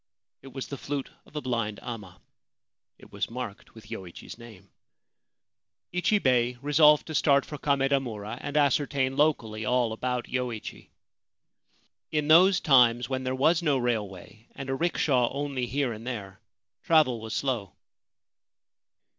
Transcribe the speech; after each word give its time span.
It 0.41 0.47
was 0.51 0.65
the 0.65 0.79
flute 0.79 1.11
of 1.27 1.35
a 1.35 1.41
blind 1.41 1.79
amma. 1.83 2.19
It 2.97 3.11
was 3.11 3.29
marked 3.29 3.75
with 3.75 3.91
Yoichi's 3.91 4.35
name. 4.35 4.71
Ichibei 5.93 6.57
resolved 6.59 7.05
to 7.05 7.13
start 7.13 7.45
for 7.45 7.59
Kamedamura 7.59 8.39
and 8.41 8.57
ascertain 8.57 9.15
locally 9.15 9.63
all 9.63 9.93
about 9.93 10.25
Yoichi. 10.25 10.89
In 12.09 12.29
those 12.29 12.59
times, 12.59 13.09
when 13.09 13.23
there 13.23 13.35
was 13.35 13.61
no 13.61 13.77
railway 13.77 14.47
and 14.55 14.71
a 14.71 14.73
rickshaw 14.75 15.31
only 15.31 15.67
here 15.67 15.93
and 15.93 16.07
there, 16.07 16.39
travel 16.81 17.21
was 17.21 17.35
slow. 17.35 17.73